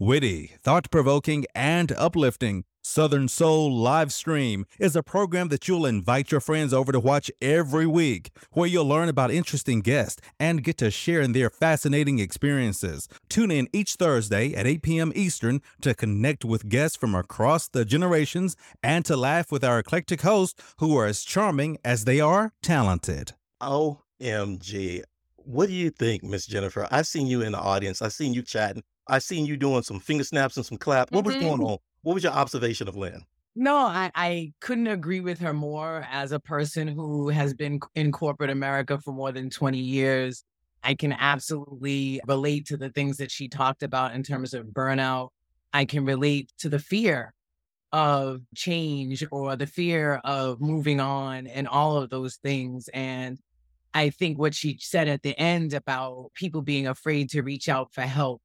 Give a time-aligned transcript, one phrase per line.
[0.00, 6.32] Witty, thought provoking, and uplifting, Southern Soul Live Stream is a program that you'll invite
[6.32, 10.78] your friends over to watch every week, where you'll learn about interesting guests and get
[10.78, 13.08] to share in their fascinating experiences.
[13.28, 15.12] Tune in each Thursday at 8 p.m.
[15.14, 20.22] Eastern to connect with guests from across the generations and to laugh with our eclectic
[20.22, 23.34] hosts who are as charming as they are talented.
[23.62, 25.04] OMG.
[25.36, 26.88] What do you think, Miss Jennifer?
[26.90, 28.02] I've seen you in the audience.
[28.02, 28.82] I've seen you chatting.
[29.06, 31.12] I seen you doing some finger snaps and some clap.
[31.12, 31.62] What was going Mhm.
[31.62, 31.78] on?
[32.02, 33.24] What was your observation of Lynn?
[33.56, 38.10] No, I, I couldn't agree with her more as a person who has been in
[38.10, 40.44] corporate America for more than 20 years.
[40.82, 45.28] I can absolutely relate to the things that she talked about in terms of burnout.
[45.72, 47.32] I can relate to the fear
[47.92, 52.88] of change or the fear of moving on and all of those things.
[52.94, 53.38] And
[53.94, 57.92] I think what she said at the end about people being afraid to reach out
[57.94, 58.42] for help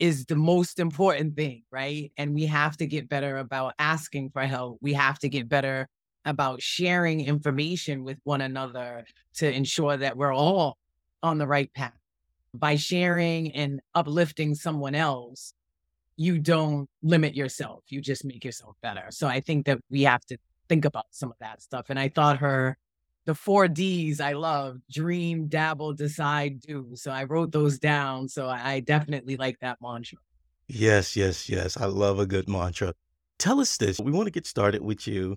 [0.00, 2.10] is the most important thing, right?
[2.16, 4.78] And we have to get better about asking for help.
[4.80, 5.88] We have to get better
[6.24, 10.78] about sharing information with one another to ensure that we're all
[11.22, 11.92] on the right path.
[12.54, 15.52] By sharing and uplifting someone else,
[16.16, 19.06] you don't limit yourself, you just make yourself better.
[19.10, 20.36] So I think that we have to
[20.68, 21.86] think about some of that stuff.
[21.90, 22.76] And I thought her
[23.30, 26.90] the four D's I love dream, dabble, decide, do.
[26.94, 28.28] So I wrote those down.
[28.28, 30.18] So I definitely like that mantra.
[30.66, 31.76] Yes, yes, yes.
[31.76, 32.92] I love a good mantra.
[33.38, 34.00] Tell us this.
[34.00, 35.36] We want to get started with you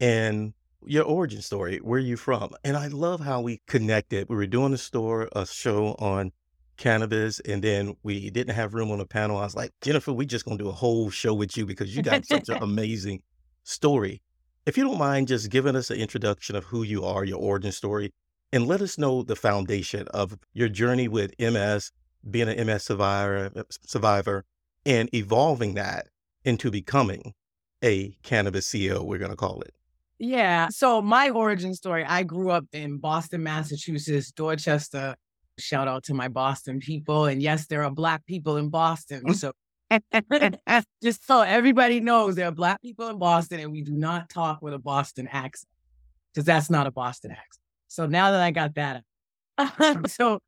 [0.00, 0.52] and
[0.84, 1.78] your origin story.
[1.78, 2.50] Where are you from?
[2.62, 4.28] And I love how we connected.
[4.28, 6.32] We were doing a store, a show on
[6.76, 9.38] cannabis, and then we didn't have room on the panel.
[9.38, 12.02] I was like, Jennifer, we just gonna do a whole show with you because you
[12.02, 13.22] got such an amazing
[13.64, 14.20] story.
[14.70, 17.72] If you don't mind just giving us an introduction of who you are, your origin
[17.72, 18.12] story,
[18.52, 21.90] and let us know the foundation of your journey with MS,
[22.30, 24.44] being an MS survivor, uh, survivor,
[24.86, 26.06] and evolving that
[26.44, 27.34] into becoming
[27.82, 29.74] a cannabis CEO, we're gonna call it.
[30.20, 30.68] Yeah.
[30.68, 35.16] So my origin story, I grew up in Boston, Massachusetts, Dorchester.
[35.58, 37.24] Shout out to my Boston people.
[37.24, 39.24] And yes, there are black people in Boston.
[39.24, 39.34] Mm.
[39.34, 39.50] So
[41.02, 44.62] just so everybody knows there are black people in Boston and we do not talk
[44.62, 45.68] with a Boston accent
[46.32, 47.60] because that's not a Boston accent.
[47.88, 49.02] So now that I got that
[50.06, 50.40] so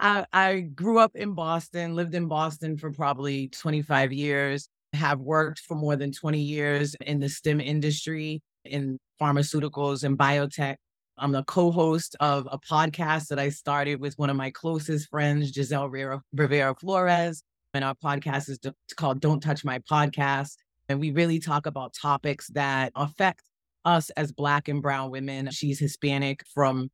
[0.00, 5.60] I, I grew up in Boston, lived in Boston for probably 25 years, have worked
[5.60, 10.76] for more than 20 years in the STEM industry, in pharmaceuticals and biotech.
[11.20, 15.08] I'm the co host of a podcast that I started with one of my closest
[15.08, 17.42] friends, Giselle Rivera, Rivera Flores.
[17.74, 18.58] And our podcast is
[18.96, 20.56] called Don't Touch My Podcast.
[20.88, 23.42] And we really talk about topics that affect
[23.84, 25.50] us as Black and Brown women.
[25.50, 26.90] She's Hispanic from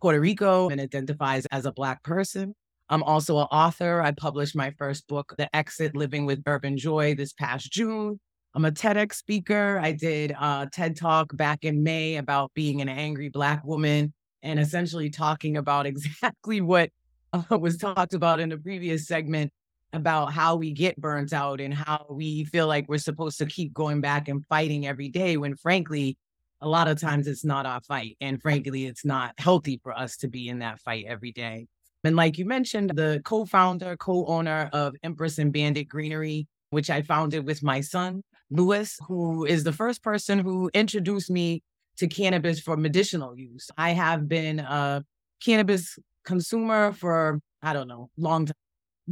[0.00, 2.54] Puerto Rico and identifies as a Black person.
[2.88, 4.00] I'm also an author.
[4.00, 8.18] I published my first book, The Exit Living with Urban Joy, this past June.
[8.54, 9.78] I'm a TEDx speaker.
[9.80, 14.12] I did a TED Talk back in May about being an angry Black woman
[14.42, 16.90] and essentially talking about exactly what
[17.32, 19.52] uh, was talked about in the previous segment
[19.92, 23.72] about how we get burnt out and how we feel like we're supposed to keep
[23.74, 26.16] going back and fighting every day when, frankly,
[26.60, 28.16] a lot of times it's not our fight.
[28.20, 31.66] And frankly, it's not healthy for us to be in that fight every day.
[32.04, 36.88] And like you mentioned, the co founder, co owner of Empress and Bandit Greenery, which
[36.88, 41.62] I founded with my son, Louis, who is the first person who introduced me
[41.98, 43.68] to cannabis for medicinal use.
[43.76, 45.04] I have been a
[45.44, 48.54] cannabis consumer for, I don't know, long time.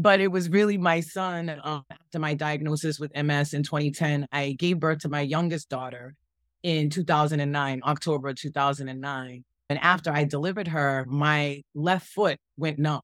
[0.01, 4.29] But it was really my son uh, after my diagnosis with MS in 2010.
[4.31, 6.15] I gave birth to my youngest daughter
[6.63, 9.45] in 2009, October 2009.
[9.69, 13.01] And after I delivered her, my left foot went numb.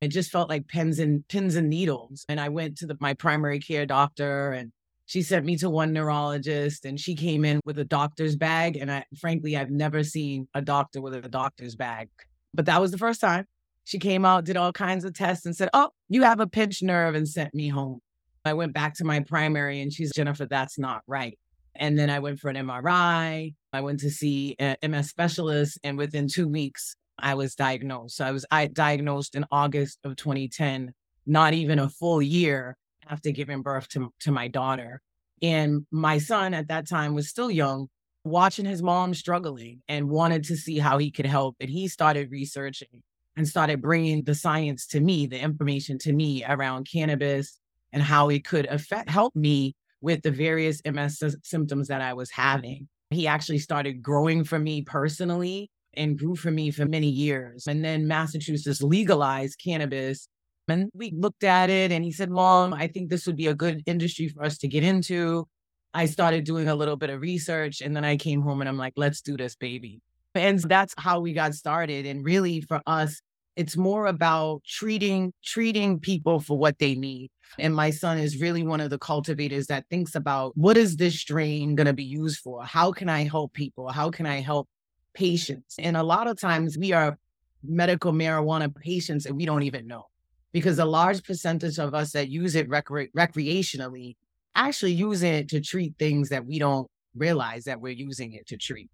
[0.00, 2.24] It just felt like pins and pins and needles.
[2.28, 4.72] And I went to the, my primary care doctor and
[5.06, 8.76] she sent me to one neurologist and she came in with a doctor's bag.
[8.76, 12.08] And I frankly, I've never seen a doctor with a doctor's bag.
[12.52, 13.46] But that was the first time.
[13.84, 16.82] She came out, did all kinds of tests and said, Oh, you have a pinched
[16.82, 18.00] nerve and sent me home.
[18.44, 21.38] I went back to my primary and she's Jennifer, that's not right.
[21.76, 23.54] And then I went for an MRI.
[23.72, 28.16] I went to see a MS specialist, and within two weeks, I was diagnosed.
[28.16, 30.92] So I was I diagnosed in August of 2010,
[31.26, 32.76] not even a full year
[33.08, 35.00] after giving birth to, to my daughter.
[35.42, 37.88] And my son at that time was still young,
[38.24, 41.56] watching his mom struggling and wanted to see how he could help.
[41.60, 43.02] And he started researching
[43.36, 47.58] and started bringing the science to me, the information to me around cannabis
[47.92, 52.14] and how it could affect help me with the various MS sy- symptoms that I
[52.14, 52.88] was having.
[53.10, 57.66] He actually started growing for me personally and grew for me for many years.
[57.66, 60.28] And then Massachusetts legalized cannabis
[60.68, 63.54] And we looked at it and he said, Mom, I think this would be a
[63.54, 65.46] good industry for us to get into.
[65.92, 68.78] I started doing a little bit of research and then I came home and I'm
[68.78, 70.00] like, let's do this, baby.
[70.34, 72.06] And that's how we got started.
[72.06, 73.20] And really for us,
[73.56, 77.30] it's more about treating treating people for what they need.
[77.58, 81.18] And my son is really one of the cultivators that thinks about what is this
[81.18, 82.64] strain going to be used for?
[82.64, 83.88] How can I help people?
[83.90, 84.68] How can I help
[85.14, 85.76] patients?
[85.78, 87.16] And a lot of times we are
[87.62, 90.04] medical marijuana patients and we don't even know
[90.52, 94.16] because a large percentage of us that use it recre- recreationally
[94.54, 98.56] actually use it to treat things that we don't realize that we're using it to
[98.56, 98.90] treat.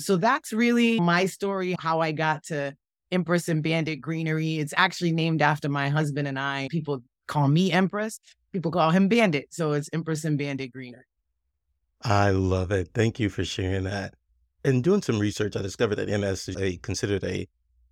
[0.00, 2.76] So that's really my story, how I got to
[3.14, 4.58] Empress and Bandit Greenery.
[4.58, 6.68] It's actually named after my husband and I.
[6.70, 8.20] People call me Empress,
[8.52, 9.46] people call him Bandit.
[9.50, 11.04] So it's Empress and Bandit Greenery.
[12.02, 12.90] I love it.
[12.92, 14.14] Thank you for sharing that.
[14.64, 17.46] In doing some research, I discovered that MS is a, considered a,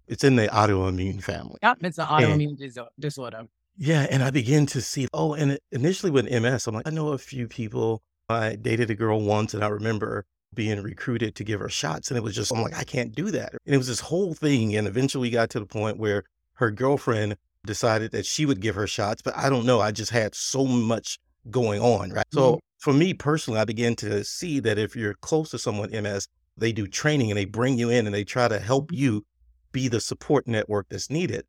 [0.06, 1.58] it's in the autoimmune family.
[1.62, 3.44] Yep, it's an autoimmune and, disorder.
[3.76, 7.08] Yeah, and I began to see, oh, and initially with MS, I'm like, I know
[7.08, 8.02] a few people.
[8.28, 12.10] I dated a girl once, and I remember being recruited to give her shots.
[12.10, 13.52] And it was just, I'm like, I can't do that.
[13.66, 14.76] And it was this whole thing.
[14.76, 18.86] And eventually got to the point where her girlfriend decided that she would give her
[18.86, 19.22] shots.
[19.22, 19.80] But I don't know.
[19.80, 21.18] I just had so much
[21.50, 22.10] going on.
[22.10, 22.26] Right.
[22.26, 22.38] Mm-hmm.
[22.38, 26.28] So for me personally, I began to see that if you're close to someone MS,
[26.56, 29.24] they do training and they bring you in and they try to help you
[29.72, 31.44] be the support network that's needed.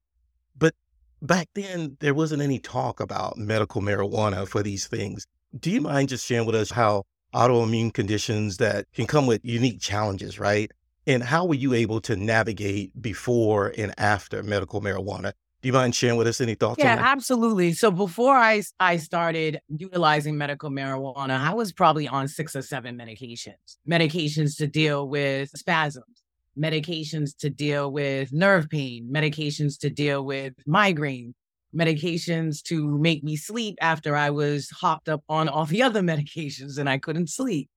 [0.57, 0.73] But
[1.21, 5.25] back then, there wasn't any talk about medical marijuana for these things.
[5.59, 9.79] Do you mind just sharing with us how autoimmune conditions that can come with unique
[9.81, 10.71] challenges, right?
[11.05, 15.33] And how were you able to navigate before and after medical marijuana?
[15.61, 16.79] Do you mind sharing with us any thoughts?
[16.79, 17.71] Yeah, absolutely.
[17.71, 22.97] So before I I started utilizing medical marijuana, I was probably on six or seven
[22.97, 23.77] medications.
[23.89, 26.21] Medications to deal with spasms,
[26.59, 31.33] medications to deal with nerve pain, medications to deal with migraine,
[31.75, 36.77] medications to make me sleep after I was hopped up on all the other medications
[36.77, 37.69] and I couldn't sleep.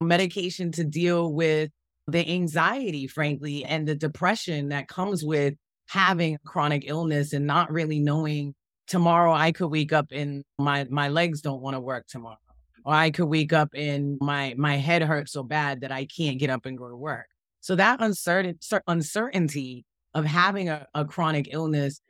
[0.00, 1.70] Medication to deal with
[2.06, 5.54] the anxiety, frankly, and the depression that comes with
[5.88, 8.54] having chronic illness and not really knowing
[8.86, 12.36] tomorrow I could wake up and my my legs don't want to work tomorrow.
[12.84, 16.38] Or I could wake up and my my head hurts so bad that I can't
[16.38, 17.26] get up and go to work.
[17.60, 22.00] So that uncertain, uncertainty of having a, a chronic illness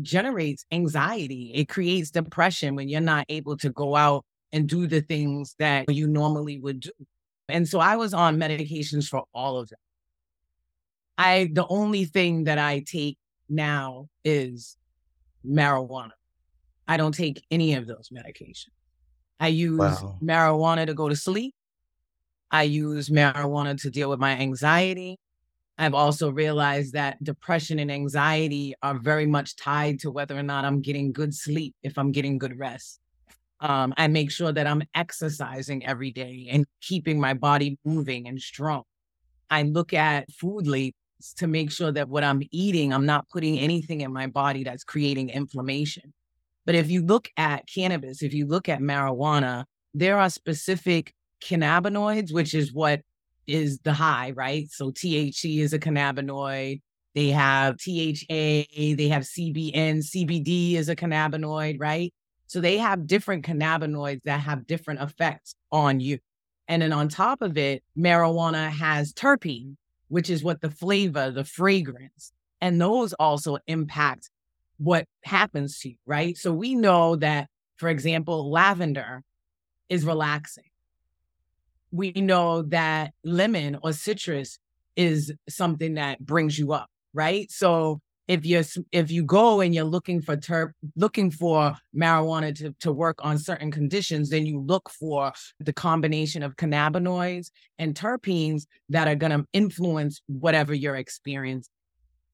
[0.00, 1.52] generates anxiety.
[1.54, 5.90] It creates depression when you're not able to go out and do the things that
[5.92, 6.90] you normally would do.
[7.48, 9.78] And so I was on medications for all of them.
[11.18, 14.76] I the only thing that I take now is
[15.46, 16.12] marijuana.
[16.88, 18.68] I don't take any of those medications.
[19.38, 20.18] I use wow.
[20.22, 21.54] marijuana to go to sleep.
[22.50, 25.18] I use marijuana to deal with my anxiety.
[25.78, 30.64] I've also realized that depression and anxiety are very much tied to whether or not
[30.64, 33.00] I'm getting good sleep, if I'm getting good rest.
[33.60, 38.40] Um, I make sure that I'm exercising every day and keeping my body moving and
[38.40, 38.82] strong.
[39.50, 40.94] I look at food labels
[41.36, 44.82] to make sure that what I'm eating, I'm not putting anything in my body that's
[44.82, 46.12] creating inflammation.
[46.66, 49.64] But if you look at cannabis, if you look at marijuana,
[49.94, 53.02] there are specific cannabinoids, which is what
[53.46, 54.70] is the high, right?
[54.70, 56.80] So THC is a cannabinoid.
[57.14, 62.12] They have THA, they have CBN, CBD is a cannabinoid, right?
[62.46, 66.18] So they have different cannabinoids that have different effects on you.
[66.68, 69.76] And then on top of it, marijuana has terpene,
[70.08, 74.30] which is what the flavor, the fragrance, and those also impact
[74.78, 76.36] what happens to you, right?
[76.36, 79.22] So we know that, for example, lavender
[79.88, 80.64] is relaxing
[81.92, 84.58] we know that lemon or citrus
[84.96, 87.50] is something that brings you up, right?
[87.50, 92.74] So if you if you go and you're looking for terp looking for marijuana to,
[92.80, 98.62] to work on certain conditions, then you look for the combination of cannabinoids and terpenes
[98.88, 101.68] that are going to influence whatever your experience.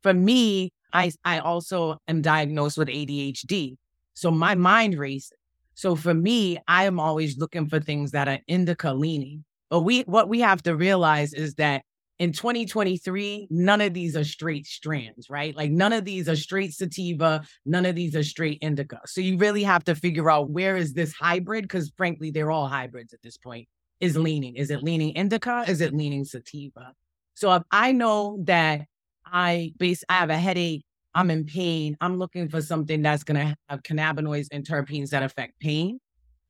[0.02, 3.76] For me, I I also am diagnosed with ADHD,
[4.14, 5.32] so my mind races.
[5.74, 9.44] So for me, I am always looking for things that are indica leaning.
[9.70, 11.82] But we what we have to realize is that
[12.18, 15.54] in 2023, none of these are straight strands, right?
[15.54, 19.00] Like none of these are straight sativa, none of these are straight indica.
[19.06, 21.62] So you really have to figure out where is this hybrid?
[21.62, 23.68] Because frankly, they're all hybrids at this point.
[24.00, 24.56] Is leaning?
[24.56, 25.64] Is it leaning indica?
[25.66, 26.92] Is it leaning sativa?
[27.34, 28.86] So if I know that
[29.24, 30.84] I base I have a headache,
[31.14, 35.58] I'm in pain, I'm looking for something that's gonna have cannabinoids and terpenes that affect
[35.60, 35.98] pain.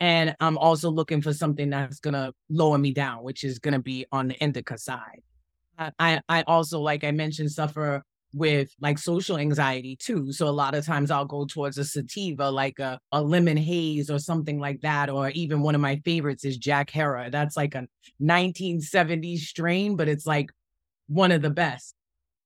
[0.00, 3.74] And I'm also looking for something that's going to lower me down, which is going
[3.74, 5.22] to be on the indica side.
[5.98, 8.02] I, I also, like I mentioned, suffer
[8.34, 10.32] with like social anxiety too.
[10.32, 14.10] So a lot of times I'll go towards a sativa, like a, a lemon haze
[14.10, 15.08] or something like that.
[15.08, 17.30] Or even one of my favorites is Jack Herer.
[17.30, 17.86] That's like a
[18.20, 20.50] 1970s strain, but it's like
[21.06, 21.94] one of the best.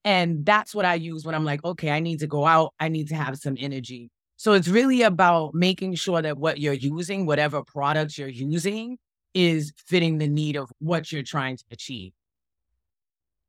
[0.04, 2.74] And that's what I use when I'm like, okay, I need to go out.
[2.78, 4.10] I need to have some energy.
[4.42, 8.98] So it's really about making sure that what you're using, whatever products you're using,
[9.34, 12.10] is fitting the need of what you're trying to achieve.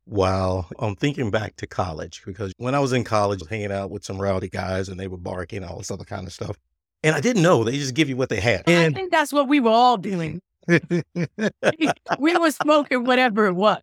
[0.05, 0.67] Wow.
[0.77, 4.21] I'm thinking back to college because when I was in college, hanging out with some
[4.21, 6.57] rowdy guys and they were barking, all this other kind of stuff.
[7.01, 7.63] And I didn't know.
[7.63, 8.61] They just give you what they had.
[8.67, 10.43] And I think that's what we were all doing.
[10.67, 13.81] we were smoking whatever it was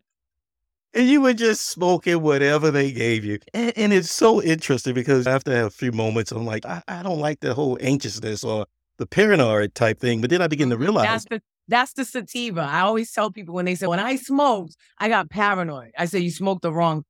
[0.93, 3.39] and you were just smoking whatever they gave you.
[3.53, 7.19] And, and, it's so interesting because after a few moments, I'm like, I, I, don't
[7.19, 8.65] like the whole anxiousness or
[8.97, 10.21] the paranoid type thing.
[10.21, 10.83] But then I begin to mm-hmm.
[10.83, 12.61] realize that's the that's the sativa.
[12.61, 15.91] I always tell people when they say, when I smoked, I got paranoid.
[15.97, 17.05] I say, you smoked the wrong.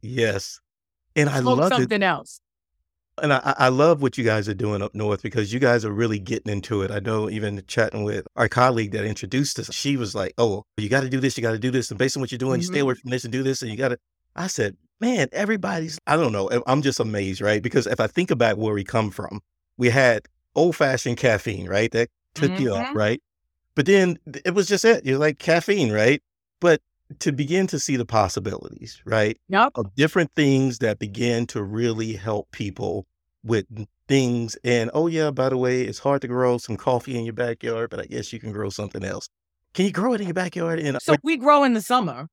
[0.00, 0.60] Yes.
[1.16, 2.06] And I love something it.
[2.06, 2.40] else.
[3.18, 5.92] And I, I love what you guys are doing up north because you guys are
[5.92, 6.90] really getting into it.
[6.90, 10.88] I know even chatting with our colleague that introduced us, she was like, Oh, you
[10.88, 11.90] got to do this, you got to do this.
[11.90, 12.72] And based on what you're doing, mm-hmm.
[12.72, 13.62] you stay away from this and do this.
[13.62, 13.98] And you got to,
[14.36, 16.50] I said, Man, everybody's, I don't know.
[16.66, 17.62] I'm just amazed, right?
[17.62, 19.40] Because if I think about where we come from,
[19.76, 21.90] we had old fashioned caffeine, right?
[21.92, 22.62] That took mm-hmm.
[22.62, 22.98] you up, mm-hmm.
[22.98, 23.22] right?
[23.74, 25.06] But then it was just it.
[25.06, 26.20] You're like caffeine, right?
[26.60, 26.80] But
[27.20, 29.38] to begin to see the possibilities, right?
[29.48, 29.72] Yep.
[29.76, 33.06] Of different things that begin to really help people
[33.42, 33.66] with
[34.08, 34.56] things.
[34.64, 37.90] And oh, yeah, by the way, it's hard to grow some coffee in your backyard,
[37.90, 39.28] but I guess you can grow something else.
[39.74, 40.78] Can you grow it in your backyard?
[40.80, 42.28] In, so we grow in the summer.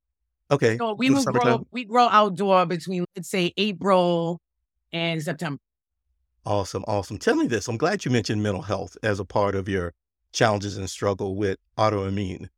[0.51, 0.77] Okay.
[0.77, 4.39] So we will grow, we grow outdoor between, let's say, April
[4.91, 5.59] and September.
[6.45, 6.83] Awesome.
[6.87, 7.17] Awesome.
[7.17, 7.67] Tell me this.
[7.67, 9.93] I'm glad you mentioned mental health as a part of your
[10.31, 12.49] challenges and struggle with autoimmune.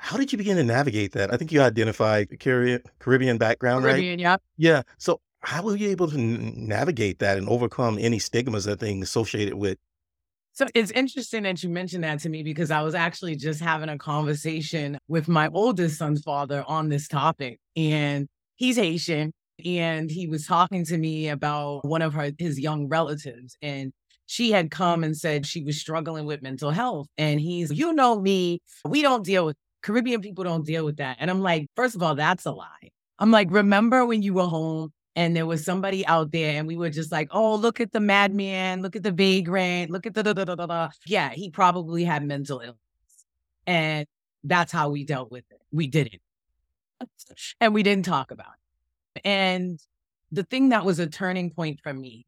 [0.00, 1.32] How did you begin to navigate that?
[1.32, 3.92] I think you identified Caribbean, Caribbean background, right?
[3.92, 4.40] Caribbean, right?
[4.56, 4.76] yeah.
[4.76, 4.82] Yeah.
[4.96, 9.04] So how were you able to n- navigate that and overcome any stigmas that things
[9.04, 9.78] associated with?
[10.52, 13.90] So it's interesting that you mentioned that to me because I was actually just having
[13.90, 17.58] a conversation with my oldest son's father on this topic.
[17.76, 18.26] And
[18.56, 19.32] he's Haitian.
[19.64, 23.54] And he was talking to me about one of her, his young relatives.
[23.60, 23.92] And
[24.26, 27.06] she had come and said she was struggling with mental health.
[27.18, 31.16] And he's, you know me, we don't deal with Caribbean people don't deal with that.
[31.20, 32.90] And I'm like, first of all, that's a lie.
[33.18, 36.76] I'm like, remember when you were home and there was somebody out there and we
[36.76, 40.22] were just like, oh, look at the madman, look at the vagrant, look at the
[40.22, 40.88] da da da da da.
[41.06, 42.78] Yeah, he probably had mental illness.
[43.66, 44.06] And
[44.44, 45.60] that's how we dealt with it.
[45.72, 46.22] We didn't.
[47.60, 48.54] and we didn't talk about
[49.16, 49.22] it.
[49.24, 49.78] And
[50.32, 52.26] the thing that was a turning point for me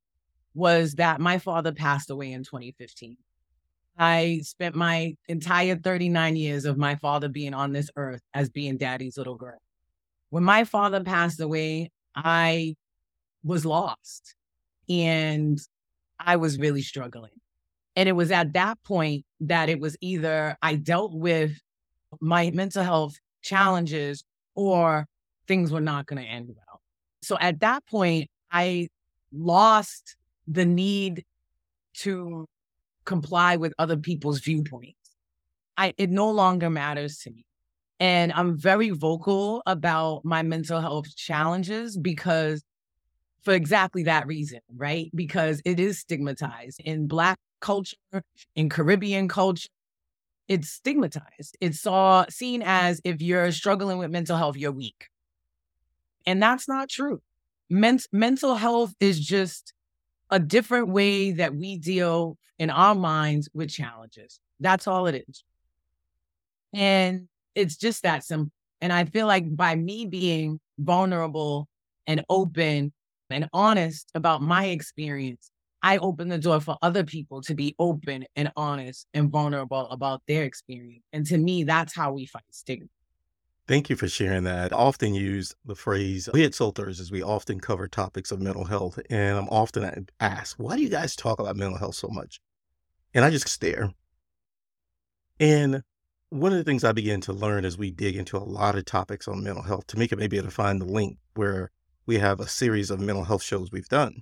[0.54, 3.16] was that my father passed away in 2015.
[3.98, 8.78] I spent my entire 39 years of my father being on this earth as being
[8.78, 9.58] daddy's little girl.
[10.30, 12.76] When my father passed away, I
[13.44, 14.34] was lost
[14.88, 15.58] and
[16.18, 17.32] I was really struggling.
[17.96, 21.52] And it was at that point that it was either I dealt with
[22.20, 25.06] my mental health challenges or
[25.46, 26.80] things were not going to end well.
[27.22, 28.88] So at that point, I
[29.32, 31.24] lost the need
[31.98, 32.46] to
[33.04, 34.96] comply with other people's viewpoints.
[35.76, 37.44] I it no longer matters to me.
[38.00, 42.62] And I'm very vocal about my mental health challenges because
[43.42, 45.10] for exactly that reason, right?
[45.14, 47.96] Because it is stigmatized in Black culture,
[48.54, 49.68] in Caribbean culture.
[50.48, 51.56] It's stigmatized.
[51.60, 55.08] It's saw, seen as if you're struggling with mental health, you're weak.
[56.26, 57.22] And that's not true.
[57.70, 59.72] Men- mental health is just
[60.32, 64.40] a different way that we deal in our minds with challenges.
[64.58, 65.44] That's all it is.
[66.72, 68.50] And it's just that simple.
[68.80, 71.68] And I feel like by me being vulnerable
[72.06, 72.92] and open
[73.30, 75.50] and honest about my experience,
[75.82, 80.22] I open the door for other people to be open and honest and vulnerable about
[80.26, 81.04] their experience.
[81.12, 82.88] And to me, that's how we fight stigma.
[83.72, 84.70] Thank you for sharing that.
[84.70, 88.66] I often use the phrase, we at Soul Thursdays, we often cover topics of mental
[88.66, 88.98] health.
[89.08, 92.38] And I'm often asked, why do you guys talk about mental health so much?
[93.14, 93.90] And I just stare.
[95.40, 95.84] And
[96.28, 98.84] one of the things I began to learn as we dig into a lot of
[98.84, 101.70] topics on mental health, to make it maybe to find the link where
[102.04, 104.20] we have a series of mental health shows we've done.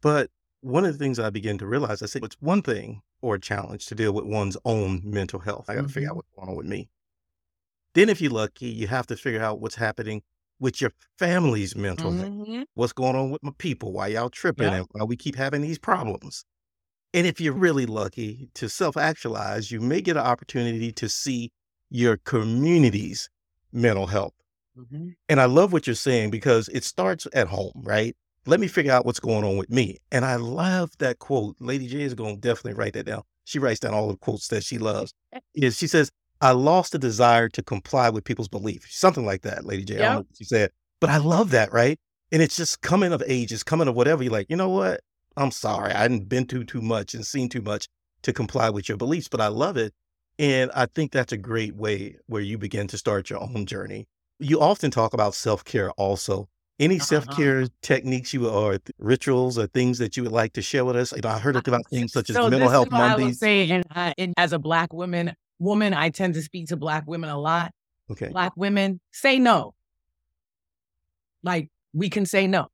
[0.00, 0.30] But
[0.60, 3.40] one of the things I began to realize, I said, it's one thing or a
[3.40, 5.64] challenge to deal with one's own mental health.
[5.68, 5.92] I got to mm-hmm.
[5.92, 6.88] figure out what's going on with me.
[7.94, 10.22] Then, if you're lucky, you have to figure out what's happening
[10.60, 12.54] with your family's mental mm-hmm.
[12.54, 12.66] health.
[12.74, 13.92] What's going on with my people?
[13.92, 14.68] Why y'all tripping?
[14.68, 14.74] Yep.
[14.74, 16.44] And why we keep having these problems?
[17.12, 21.52] And if you're really lucky to self actualize, you may get an opportunity to see
[21.90, 23.28] your community's
[23.72, 24.34] mental health
[24.78, 25.10] Mm-hmm.
[25.28, 28.16] And I love what you're saying because it starts at home, right?
[28.46, 29.98] Let me figure out what's going on with me.
[30.12, 31.56] And I love that quote.
[31.60, 33.22] Lady J is going to definitely write that down.
[33.44, 35.14] She writes down all the quotes that she loves.
[35.54, 36.10] is she says,
[36.40, 38.96] I lost the desire to comply with people's beliefs.
[38.96, 39.94] Something like that, Lady J.
[39.94, 40.02] Yep.
[40.02, 40.70] I don't know what she said.
[41.00, 41.98] But I love that, right?
[42.32, 44.22] And it's just coming of age, it's coming of whatever.
[44.22, 45.00] You're like, you know what?
[45.36, 45.92] I'm sorry.
[45.92, 47.88] I hadn't been through too much and seen too much
[48.22, 49.92] to comply with your beliefs, but I love it.
[50.38, 54.06] And I think that's a great way where you begin to start your own journey.
[54.40, 56.48] You often talk about self care also.
[56.80, 57.04] Any uh-huh.
[57.04, 60.96] self care techniques you or rituals or things that you would like to share with
[60.96, 61.12] us?
[61.12, 63.22] You know, I heard about things such as so mental health Mondays.
[63.22, 66.68] I would say, and, uh, and as a black woman, woman, I tend to speak
[66.68, 67.72] to black women a lot.
[68.10, 69.74] Okay, black women say no.
[71.42, 72.68] Like we can say no.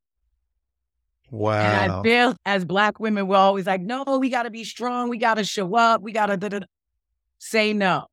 [1.31, 1.53] Wow.
[1.55, 5.09] And I feel as black women, we're always like, no, we got to be strong.
[5.09, 6.03] We got to show up.
[6.03, 6.67] We got to
[7.39, 8.07] say no.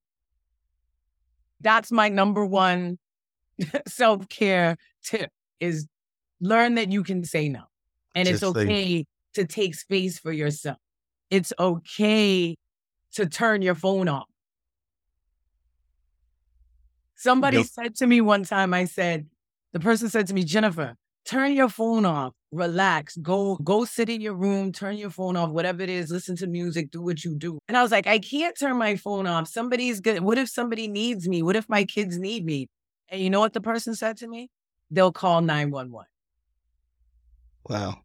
[1.61, 2.99] That's my number one
[3.87, 5.87] self care tip is
[6.39, 7.63] learn that you can say no.
[8.13, 10.77] And Just it's okay to take space for yourself.
[11.29, 12.55] It's okay
[13.13, 14.27] to turn your phone off.
[17.17, 17.65] Somebody yep.
[17.65, 19.25] said to me one time, I said,
[19.73, 20.95] the person said to me, Jennifer,
[21.25, 25.49] turn your phone off, relax, go, go sit in your room, turn your phone off,
[25.49, 27.57] whatever it is, listen to music, do what you do.
[27.67, 29.47] And I was like, I can't turn my phone off.
[29.47, 30.21] Somebody's good.
[30.21, 31.41] What if somebody needs me?
[31.41, 32.69] What if my kids need me?
[33.09, 34.51] And you know what the person said to me?
[34.91, 36.05] They'll call 911.
[37.67, 38.01] Wow.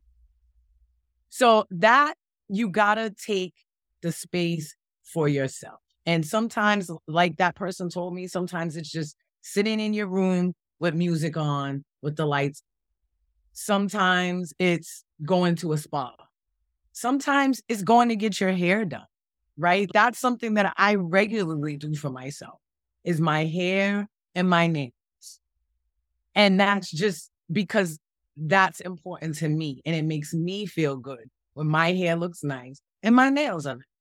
[1.28, 2.14] So that
[2.48, 3.54] you gotta take
[4.00, 5.80] the space for yourself.
[6.06, 10.94] And sometimes, like that person told me, sometimes it's just sitting in your room with
[10.94, 12.62] music on, with the lights.
[13.52, 16.14] Sometimes it's going to a spa.
[16.92, 19.06] Sometimes it's going to get your hair done,
[19.56, 19.88] right?
[19.92, 22.58] That's something that I regularly do for myself
[23.04, 24.92] is my hair and my nails.
[26.34, 27.98] And that's just because
[28.36, 32.80] that's important to me and it makes me feel good when my hair looks nice
[33.02, 33.91] and my nails are nice.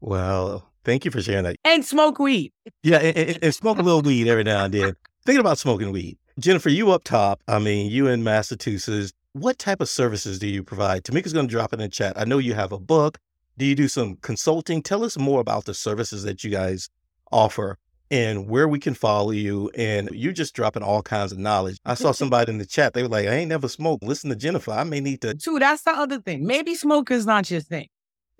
[0.00, 1.56] Well, thank you for sharing that.
[1.64, 2.52] And smoke weed.
[2.82, 4.96] Yeah, and, and smoke a little weed every now and then.
[5.24, 6.18] Thinking about smoking weed.
[6.38, 10.62] Jennifer, you up top, I mean, you in Massachusetts, what type of services do you
[10.62, 11.04] provide?
[11.04, 12.18] Tamika's going to drop it in the chat.
[12.18, 13.18] I know you have a book.
[13.56, 14.82] Do you do some consulting?
[14.82, 16.88] Tell us more about the services that you guys
[17.32, 17.76] offer
[18.10, 19.70] and where we can follow you.
[19.76, 21.78] And you're just dropping all kinds of knowledge.
[21.84, 22.94] I saw somebody in the chat.
[22.94, 24.04] They were like, I ain't never smoked.
[24.04, 24.70] Listen to Jennifer.
[24.70, 25.34] I may need to.
[25.34, 26.46] Too, that's the other thing.
[26.46, 27.88] Maybe smoke is not your thing.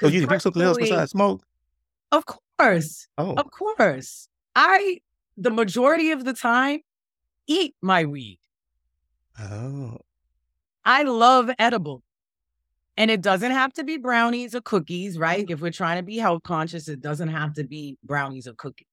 [0.03, 1.43] Oh, you do something else besides smoke?
[2.11, 3.07] Of course.
[3.17, 3.35] Oh.
[3.35, 4.29] Of course.
[4.55, 5.01] I,
[5.37, 6.81] the majority of the time,
[7.47, 8.39] eat my weed.
[9.39, 9.99] Oh.
[10.85, 12.03] I love edible.
[12.97, 15.47] And it doesn't have to be brownies or cookies, right?
[15.47, 15.51] Mm.
[15.51, 18.89] If we're trying to be health conscious, it doesn't have to be brownies or cookies.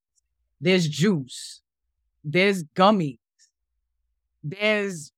[0.61, 1.61] There's juice.
[2.23, 3.17] There's gummies.
[4.43, 5.11] There's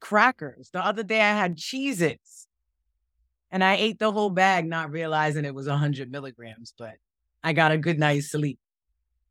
[0.00, 0.70] crackers.
[0.72, 2.48] The other day I had Cheez Its
[3.52, 6.94] and I ate the whole bag, not realizing it was 100 milligrams, but
[7.44, 8.58] I got a good night's sleep.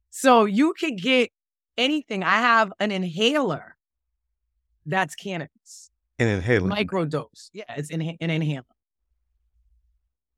[0.10, 1.30] So you could get
[1.78, 2.24] anything.
[2.24, 3.76] I have an inhaler
[4.86, 5.91] that's cannabis.
[6.19, 6.69] An inhaler?
[6.69, 7.50] Microdose.
[7.54, 8.63] Yeah, it's an, an inhaler.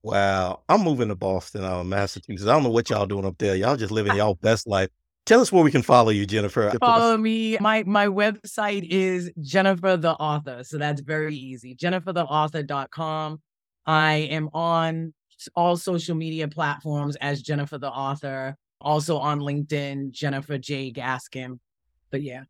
[0.01, 0.61] Wow.
[0.67, 2.47] I'm moving to Boston, uh, Massachusetts.
[2.47, 3.55] I don't know what y'all doing up there.
[3.55, 4.89] Y'all just living y'all best life.
[5.25, 6.69] Tell us where we can follow you, Jennifer.
[6.81, 7.57] Follow me.
[7.61, 10.65] My my website is Jennifer the Author.
[10.65, 11.75] So that's very easy.
[11.75, 13.41] JenniferTheAuthor.com.
[13.85, 15.13] I am on
[15.55, 18.55] all social media platforms as Jennifer the Author.
[18.81, 20.91] Also on LinkedIn, Jennifer J.
[20.91, 21.59] Gaskins.
[22.11, 22.43] But yeah.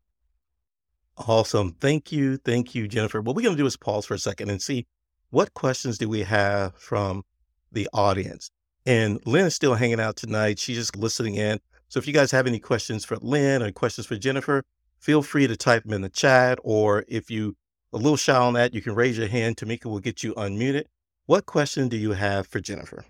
[1.16, 1.76] Awesome.
[1.80, 2.38] Thank you.
[2.38, 3.20] Thank you, Jennifer.
[3.20, 4.86] What we're going to do is pause for a second and see
[5.30, 7.22] what questions do we have from
[7.70, 8.50] the audience.
[8.86, 10.58] And Lynn is still hanging out tonight.
[10.58, 11.60] She's just listening in.
[11.88, 14.64] So if you guys have any questions for Lynn or questions for Jennifer,
[14.98, 16.58] feel free to type them in the chat.
[16.62, 17.56] Or if you
[17.92, 19.56] a little shy on that, you can raise your hand.
[19.56, 20.84] Tamika will get you unmuted.
[21.26, 23.02] What question do you have for Jennifer?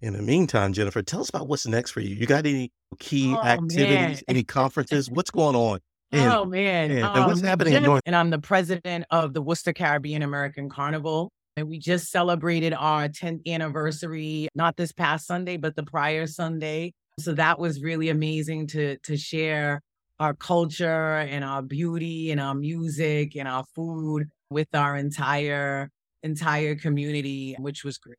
[0.00, 2.12] In the meantime, Jennifer, tell us about what's next for you.
[2.12, 4.22] You got any key oh, activities, man.
[4.26, 5.08] any conferences?
[5.08, 5.78] What's going on?
[6.10, 6.90] And, oh man!
[6.90, 8.02] And, um, and what's happening Jennifer, in North?
[8.04, 11.30] And I'm the president of the Worcester Caribbean American Carnival.
[11.56, 16.94] And we just celebrated our 10th anniversary, not this past Sunday, but the prior Sunday.
[17.20, 19.80] So that was really amazing to to share
[20.18, 25.90] our culture and our beauty and our music and our food with our entire
[26.24, 28.18] entire community, which was great.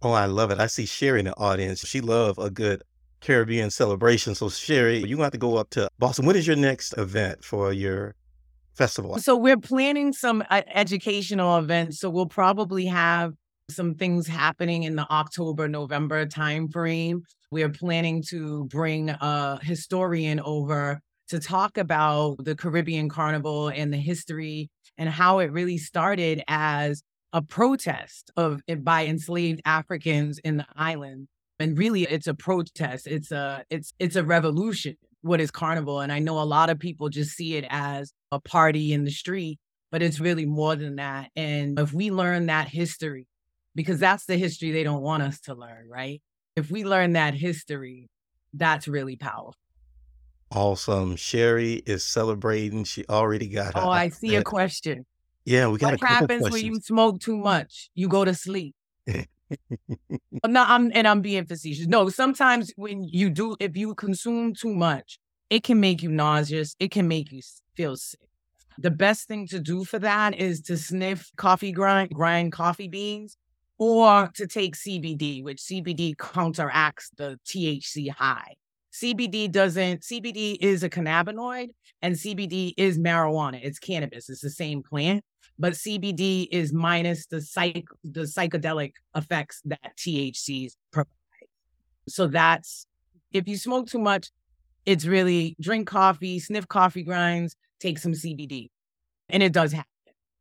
[0.00, 0.58] Oh, I love it.
[0.58, 1.86] I see Sherry in the audience.
[1.86, 2.82] She love a good
[3.20, 4.34] Caribbean celebration.
[4.34, 6.26] So Sherry, you have to go up to Boston.
[6.26, 8.14] When is your next event for your
[8.74, 9.18] festival?
[9.18, 12.00] So we're planning some uh, educational events.
[12.00, 13.32] So we'll probably have
[13.70, 17.20] some things happening in the October, November timeframe.
[17.50, 23.90] We are planning to bring a historian over to talk about the Caribbean Carnival and
[23.90, 27.02] the history and how it really started as
[27.32, 31.28] a protest of eh, by enslaved Africans in the island.
[31.58, 33.06] And really it's a protest.
[33.06, 34.96] It's a it's it's a revolution.
[35.22, 36.00] What is carnival?
[36.00, 39.10] And I know a lot of people just see it as a party in the
[39.10, 39.58] street,
[39.90, 41.30] but it's really more than that.
[41.36, 43.26] And if we learn that history,
[43.74, 46.20] because that's the history they don't want us to learn, right?
[46.56, 48.08] If we learn that history,
[48.52, 49.54] that's really powerful.
[50.54, 51.16] Awesome.
[51.16, 52.84] Sherry is celebrating.
[52.84, 53.80] She already got her.
[53.80, 55.04] Oh, I see a question.
[55.44, 57.90] Yeah, we got a What happens when you smoke too much?
[57.94, 58.74] You go to sleep.
[60.46, 61.86] No, I'm and I'm being facetious.
[61.86, 65.18] No, sometimes when you do, if you consume too much,
[65.50, 66.74] it can make you nauseous.
[66.80, 67.40] It can make you
[67.76, 68.20] feel sick.
[68.78, 73.36] The best thing to do for that is to sniff coffee grind, grind coffee beans,
[73.78, 78.54] or to take CBD, which CBD counteracts the THC high.
[78.94, 83.58] CBD doesn't, CBD is a cannabinoid and CBD is marijuana.
[83.60, 84.28] It's cannabis.
[84.28, 85.24] It's the same plant,
[85.58, 91.08] but CBD is minus the psych, the psychedelic effects that THCs provide.
[92.08, 92.86] So that's,
[93.32, 94.30] if you smoke too much,
[94.86, 98.68] it's really drink coffee, sniff coffee grinds, take some CBD.
[99.28, 99.88] And it does happen.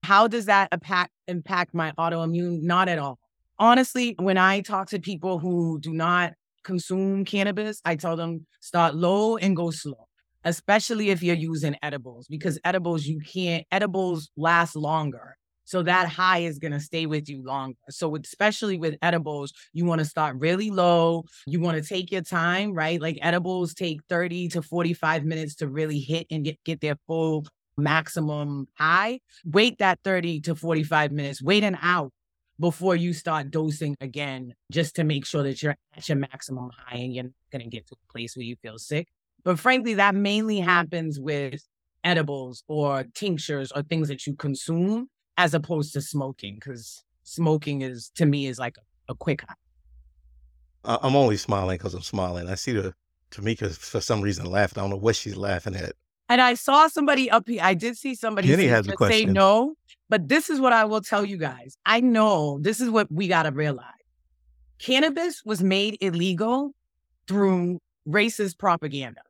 [0.04, 2.62] How does that impact, impact my autoimmune?
[2.62, 3.18] Not at all.
[3.58, 6.34] Honestly, when I talk to people who do not
[6.64, 10.08] consume cannabis, I tell them start low and go slow,
[10.44, 15.36] especially if you're using edibles, because edibles, you can't, edibles last longer.
[15.66, 17.78] So that high is going to stay with you longer.
[17.90, 21.24] So especially with edibles, you want to start really low.
[21.48, 23.02] You want to take your time, right?
[23.02, 27.46] Like edibles take 30 to 45 minutes to really hit and get, get their full
[27.78, 29.20] maximum high.
[29.46, 32.10] Wait that 30 to 45 minutes, wait an hour
[32.60, 36.98] before you start dosing again, just to make sure that you're at your maximum high
[36.98, 39.08] and you're not going to get to a place where you feel sick.
[39.44, 41.62] But frankly, that mainly happens with
[42.04, 48.12] edibles or tinctures or things that you consume as opposed to smoking, because smoking is,
[48.16, 48.78] to me, is like
[49.10, 49.56] a, quick high.
[50.86, 52.50] I'm only smiling because I'm smiling.
[52.50, 52.94] I see the
[53.32, 54.80] Tamika for some reason laughing.
[54.80, 55.94] I don't know what she's laughing at.
[56.30, 57.62] And I saw somebody up here.
[57.62, 59.76] I did see somebody Penny say, has a just say no.
[60.10, 61.78] But this is what I will tell you guys.
[61.86, 63.88] I know this is what we got to realize.
[64.80, 66.72] Cannabis was made illegal
[67.28, 69.22] through racist propaganda.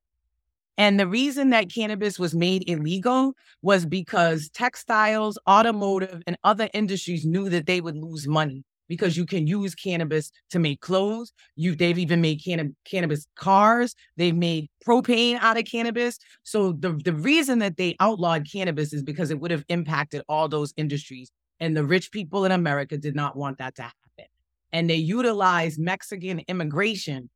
[0.77, 7.25] And the reason that cannabis was made illegal was because textiles, automotive, and other industries
[7.25, 11.33] knew that they would lose money because you can use cannabis to make clothes.
[11.55, 13.95] You, they've even made canna- cannabis cars.
[14.17, 16.17] They've made propane out of cannabis.
[16.43, 20.47] So the, the reason that they outlawed cannabis is because it would have impacted all
[20.47, 21.31] those industries.
[21.59, 24.25] And the rich people in America did not want that to happen.
[24.71, 27.29] And they utilized Mexican immigration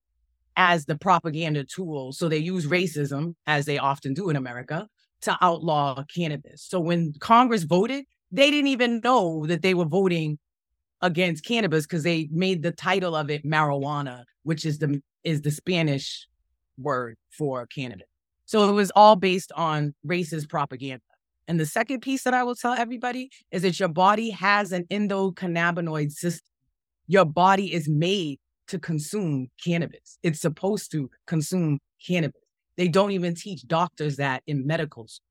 [0.56, 2.12] as the propaganda tool.
[2.12, 4.88] So they use racism, as they often do in America,
[5.22, 6.64] to outlaw cannabis.
[6.64, 10.40] So when Congress voted, they didn't even know that they were voting
[11.02, 15.52] against cannabis because they made the title of it marijuana, which is the is the
[15.52, 16.28] Spanish
[16.78, 18.08] word for cannabis.
[18.46, 21.02] So it was all based on racist propaganda.
[21.48, 24.86] And the second piece that I will tell everybody is that your body has an
[24.86, 26.48] endocannabinoid system.
[27.08, 30.20] Your body is made to consume cannabis.
[30.24, 32.42] It's supposed to consume cannabis.
[32.76, 35.26] They don't even teach doctors that in medical school,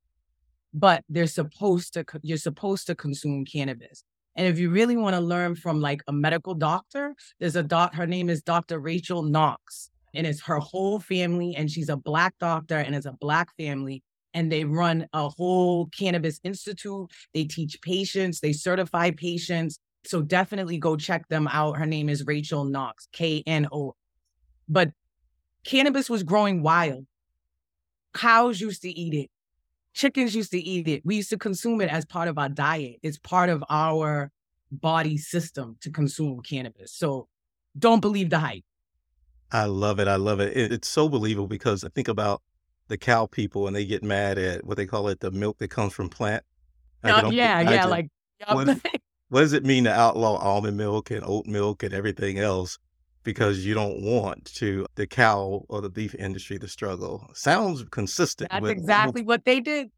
[0.74, 4.02] but they're supposed to, you're supposed to consume cannabis.
[4.36, 7.94] And if you really want to learn from like a medical doctor, there's a doc,
[7.94, 8.78] her name is Dr.
[8.78, 13.16] Rachel Knox, and it's her whole family, and she's a black doctor and it's a
[13.20, 14.02] black family.
[14.34, 17.10] And they run a whole cannabis institute.
[17.32, 19.78] They teach patients, they certify patients.
[20.04, 21.78] So definitely go check them out.
[21.78, 23.94] Her name is Rachel Knox, K N O.
[24.68, 24.90] But
[25.64, 27.06] cannabis was growing wild.
[28.14, 29.30] Cows used to eat it.
[29.96, 31.00] Chickens used to eat it.
[31.06, 32.96] We used to consume it as part of our diet.
[33.02, 34.30] It's part of our
[34.70, 36.92] body system to consume cannabis.
[36.92, 37.28] So
[37.78, 38.62] don't believe the hype.
[39.50, 40.06] I love it.
[40.06, 40.54] I love it.
[40.54, 40.70] it.
[40.70, 42.42] It's so believable because I think about
[42.88, 45.68] the cow people and they get mad at what they call it, the milk that
[45.68, 46.44] comes from plant.
[47.02, 48.10] Uh, can yeah, yeah, like
[48.52, 48.68] what,
[49.30, 52.78] what does it mean to outlaw almond milk and oat milk and everything else
[53.26, 57.28] because you don't want to the cow or the beef industry to struggle?
[57.34, 59.90] Sounds consistent That's with exactly what they did.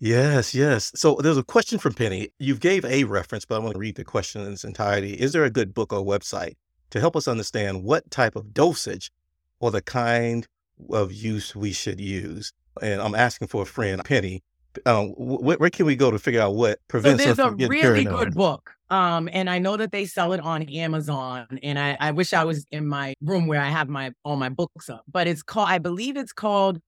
[0.00, 0.90] Yes, yes.
[0.94, 2.30] So there's a question from Penny.
[2.38, 5.12] You gave a reference, but I want to read the question in its entirety.
[5.12, 6.54] Is there a good book or website
[6.90, 9.12] to help us understand what type of dosage
[9.60, 10.46] or the kind
[10.90, 12.52] of use we should use?
[12.80, 14.42] And I'm asking for a friend, Penny.
[14.86, 17.38] Um, wh- wh- where can we go to figure out what So prevents us there's
[17.40, 18.77] a from getting really good book.
[18.90, 21.58] Um, and I know that they sell it on Amazon.
[21.62, 24.48] And I, I wish I was in my room where I have my all my
[24.48, 25.04] books up.
[25.10, 26.80] But it's called, I believe it's called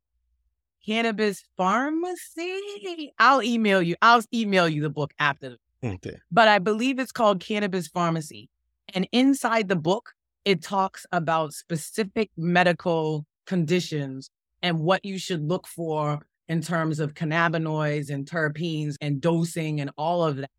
[0.84, 3.12] Cannabis Pharmacy.
[3.18, 3.96] I'll email you.
[4.00, 5.56] I'll email you the book after.
[5.84, 6.18] Okay.
[6.30, 8.48] But I believe it's called Cannabis Pharmacy.
[8.94, 10.12] And inside the book,
[10.44, 14.30] it talks about specific medical conditions
[14.62, 19.90] and what you should look for in terms of cannabinoids and terpenes and dosing and
[19.96, 20.50] all of that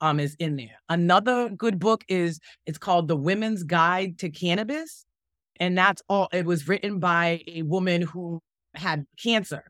[0.00, 0.80] um, is in there.
[0.88, 5.04] Another good book is it's called The Women's Guide to Cannabis.
[5.58, 8.40] And that's all it was written by a woman who
[8.74, 9.64] had cancer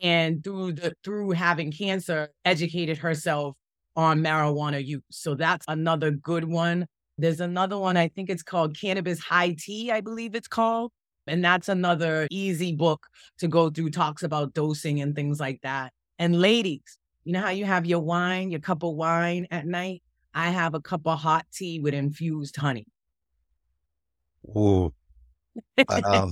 [0.00, 3.56] and through the through having cancer educated herself
[3.96, 5.02] on marijuana use.
[5.10, 6.86] So that's another good one.
[7.18, 10.92] There's another one, I think it's called Cannabis High Tea, I believe it's called.
[11.26, 13.06] And that's another easy book
[13.38, 15.92] to go through, talks about dosing and things like that.
[16.18, 20.02] And ladies, you know how you have your wine, your cup of wine at night?
[20.34, 22.86] I have a cup of hot tea with infused honey.
[24.56, 24.92] Ooh.
[25.88, 26.30] Wow.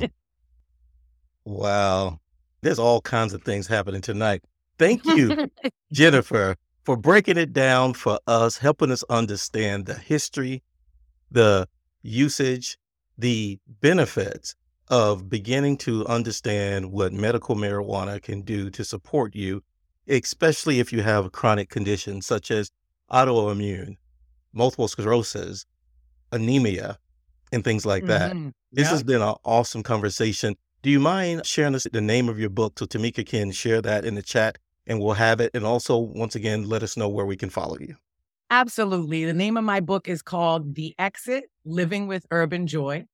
[1.45, 2.21] wow.
[2.63, 4.43] There's all kinds of things happening tonight.
[4.79, 5.51] Thank you,
[5.93, 10.63] Jennifer, for breaking it down for us, helping us understand the history,
[11.31, 11.69] the
[12.03, 12.79] usage,
[13.19, 14.55] the benefits
[14.89, 19.63] of beginning to understand what medical marijuana can do to support you,
[20.11, 22.71] especially if you have chronic conditions such as
[23.11, 23.97] autoimmune,
[24.53, 25.65] multiple sclerosis,
[26.33, 26.99] anemia,
[27.53, 28.33] and things like that.
[28.33, 28.53] Mhm.
[28.73, 28.91] This Yeah.
[28.91, 30.57] has been an awesome conversation.
[30.83, 34.05] Do you mind sharing us the name of your book so Tamika can share that
[34.05, 35.51] in the chat and we'll have it?
[35.55, 37.97] And also, once again, let us know where we can follow you.
[38.51, 39.25] Absolutely.
[39.25, 43.07] The name of my book is called The Exit Living with Urban Joy.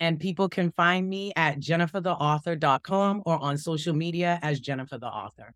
[0.00, 5.54] And people can find me at jennifertheauthor.com or on social media as Jennifer the Author.